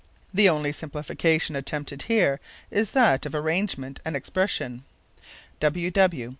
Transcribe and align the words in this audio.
The 0.33 0.49
only 0.49 0.71
simplification 0.71 1.55
attempted 1.55 2.01
here 2.01 2.39
is 2.71 2.93
that 2.93 3.23
of 3.27 3.35
arrangement 3.35 3.99
and 4.03 4.15
expression. 4.15 4.83
W.W. 5.59 6.29